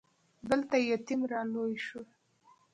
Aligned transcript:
دلته 0.49 0.75
يتيم 0.89 1.21
را 1.31 1.41
لوی 1.53 1.73
شو. 1.85 2.01